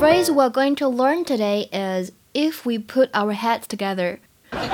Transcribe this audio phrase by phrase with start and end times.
[0.00, 4.18] phrase we're going to learn today is if we put our heads together.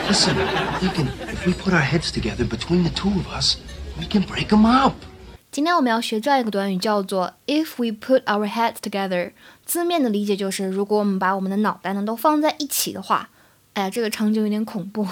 [0.08, 3.56] Listen, I'm thinking if we put our heads together between the two of us,
[3.98, 4.94] we can break them up.
[5.50, 9.32] 今天我们要学这样一个短语，叫做 "If we put our heads together"。
[9.64, 13.30] 字面的理解就是，如果我们把我们的脑袋呢都放在一起的话。
[13.72, 15.06] 哎呀，这个场景有点恐怖。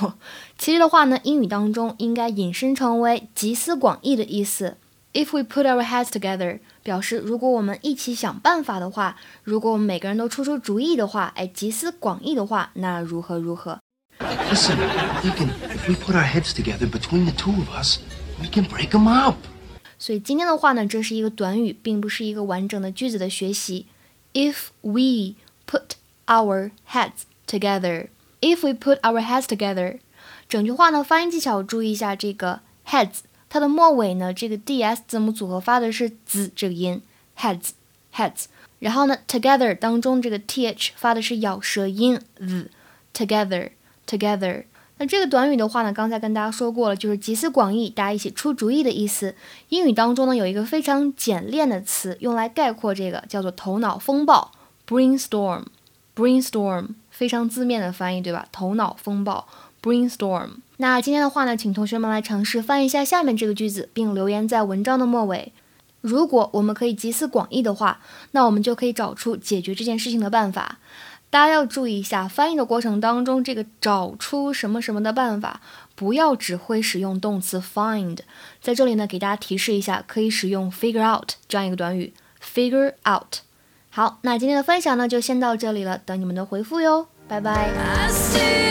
[0.57, 4.77] 其实的话呢，英语当中应该引申成为集思广益的意思。
[5.13, 13.79] If we put our heads together，表示如果我们一起想办法的话，如果我们每个人都出出主意的话，哎，集思广益的话，那如何如何？
[14.19, 14.77] Listen,
[15.23, 17.99] thinking if we put our heads together between the two of us,
[18.41, 19.37] we can break them up.
[19.99, 23.87] 所以今天的话呢，这是一个短语，并不是一个完整的句子的学习。
[24.33, 25.93] If we put
[26.27, 28.09] our heads together,
[28.41, 29.99] if we put our heads together，
[30.49, 37.02] 整句话呢发音技巧注意一下这个 heads， 它的末尾呢这个 ds 字母组合发的是 z 这个音
[37.38, 37.72] ，heads
[38.14, 38.46] heads。
[38.80, 43.72] 然后呢 together 当中这个 th 发的是咬舌音 z，together
[44.08, 44.64] together。
[44.98, 49.34] 那这个短语的话呢，刚才跟大家说过了，就是集思广益，大家一起出主意的意思。
[49.70, 54.52] 英语当中呢，有一个非常简练的词用来概括这个，叫做头脑风暴
[54.86, 55.64] （brainstorm）。
[56.16, 58.46] brainstorm 非常字面的翻译，对吧？
[58.52, 59.48] 头脑风暴
[59.82, 60.58] （brainstorm）。
[60.78, 65.52] 那今天的话呢，请同学们来尝试翻译一下下面这个句子，并留言在文章的末尾。
[66.02, 68.00] 如果我们可以集思广益的话，
[68.32, 70.78] 那我们就可以找出解决这件事情的办法。
[71.30, 75.62] 大家要注意一下，翻译的过程当中，这个找出什么什么的办法，
[75.94, 78.20] 不要只会使用动词 find。
[78.62, 83.40] 在这里呢，给大家提示一下，可以使用 figure out 这样一个短语，figure out。
[83.92, 88.69] 好，那今天的分享呢，就先到这里了，等你们的回复哟，拜拜。